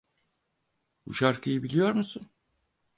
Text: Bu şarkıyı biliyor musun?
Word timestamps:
Bu 1.05 1.13
şarkıyı 1.13 1.63
biliyor 1.63 1.91
musun? 1.93 2.29